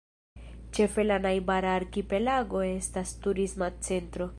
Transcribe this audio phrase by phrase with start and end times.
[0.77, 4.29] Ĉefe la najbara arkipelago estas turisma centro.